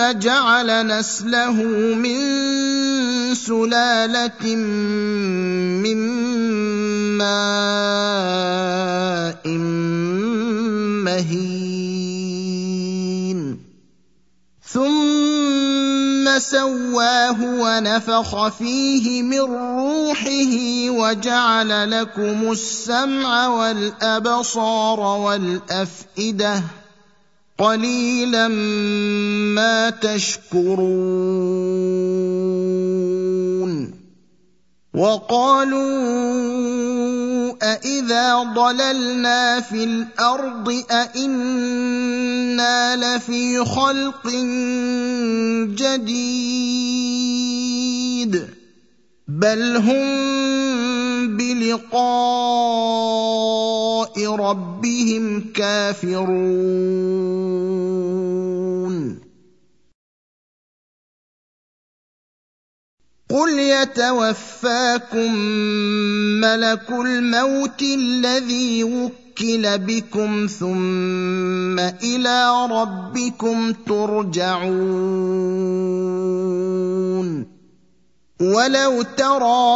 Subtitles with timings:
[0.00, 1.52] جعل نسله
[1.94, 2.20] من
[3.34, 4.44] سلالة
[5.84, 5.98] من
[7.18, 8.00] ماء
[11.04, 11.90] مهين.
[14.72, 20.54] ثم سواه ونفخ فيه من روحه
[20.90, 26.62] وجعل لكم السمع والأبصار والأفئدة
[27.60, 30.80] قليلا ما تشكرون
[34.94, 35.80] وقالوا
[37.62, 44.28] أإذا ضللنا في الأرض أإنا لفي خلق
[45.76, 47.20] جديد
[49.28, 50.30] بل هم
[51.36, 52.00] بلقاء
[54.26, 57.49] ربهم كافرون
[63.30, 65.34] قل يتوفاكم
[66.40, 74.80] ملك الموت الذي وكل بكم ثم إلى ربكم ترجعون
[78.40, 79.70] ولو ترى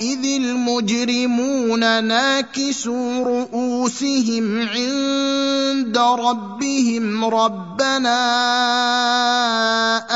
[0.00, 8.16] إذ المجرمون ناكسوا رؤوسهم عند ربهم ربنا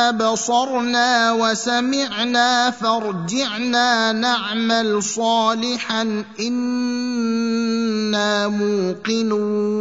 [0.08, 9.81] أبصرنا وسمعنا فارجعنا نعمل صالحا إنا موقنون.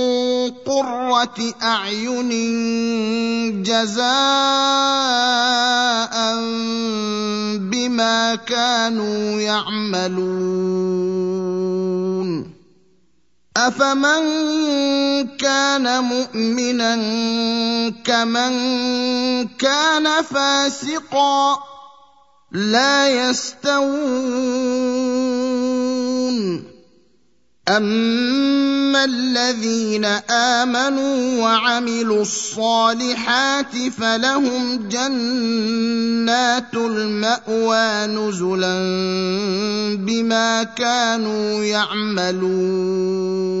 [0.71, 2.31] قرة أعين
[3.63, 4.05] جزاء
[7.59, 10.51] بما كانوا يعملون.
[13.57, 14.23] أفمن
[15.37, 16.95] كان مؤمنا
[18.03, 18.53] كمن
[19.47, 21.63] كان فاسقا
[22.51, 23.91] لا يستوون.
[27.69, 38.77] اما الذين امنوا وعملوا الصالحات فلهم جنات الماوى نزلا
[39.95, 43.60] بما كانوا يعملون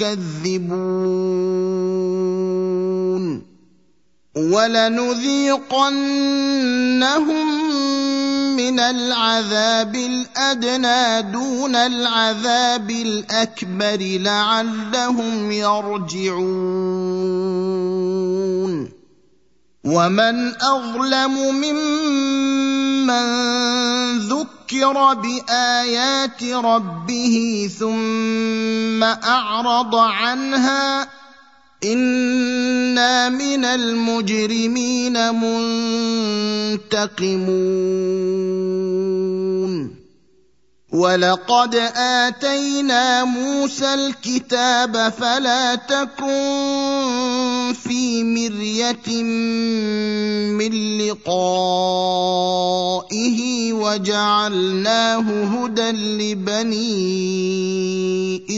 [0.00, 0.80] تكذبون
[4.36, 5.86] ولنذيقنهم
[8.56, 17.00] من العذاب الأدنى دون العذاب الأكبر لعلهم يرجعون.
[19.84, 22.69] ومن أظلم ممن
[24.18, 31.08] ذكر بايات ربه ثم اعرض عنها
[31.84, 35.34] أنا من المجرمين
[36.74, 37.60] منتقمون
[40.92, 46.99] ولقد اتينا موسى الكتاب فلا تكن
[47.72, 49.22] في مرية
[50.52, 51.40] من لقائه
[53.72, 56.80] وجعلناه هدى لبني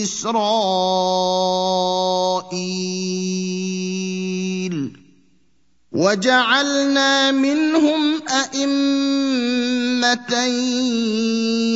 [0.02, 1.22] إسرائيل.
[5.92, 10.34] وجعلنا منهم أئمة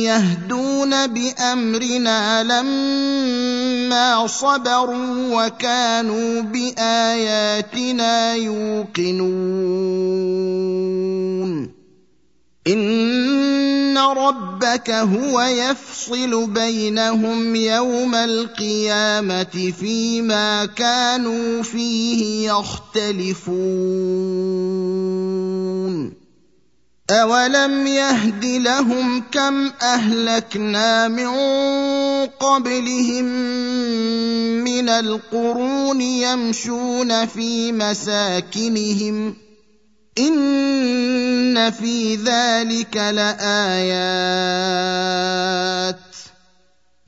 [0.09, 9.27] يهدون بأمرنا لما صبروا وكانوا بآياتنا يوقنون.
[13.97, 23.77] ان ربك هو يفصل بينهم يوم القيامه فيما كانوا فيه يختلفون
[27.11, 31.29] اولم يهد لهم كم اهلكنا من
[32.25, 33.25] قبلهم
[34.63, 39.46] من القرون يمشون في مساكنهم
[40.19, 43.37] ان في ذلك لايات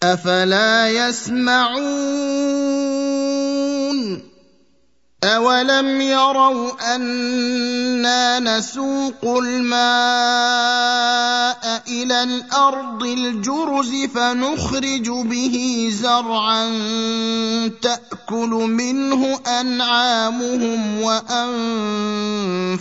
[0.04, 2.99] افلا يسمعون
[5.24, 9.80] اولم يروا أنا نسوق الماء
[11.88, 16.68] إلى الأرض الجرز فنخرج به زرعا
[17.82, 21.02] تاكل منه انعامهم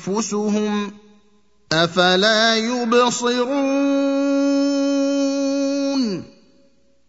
[0.01, 0.93] وانفسهم
[1.73, 4.18] افلا يبصرون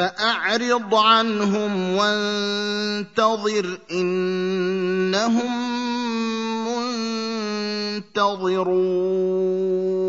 [0.00, 5.52] فأعرض عنهم وانتظر إنهم
[8.06, 9.99] منتظرون.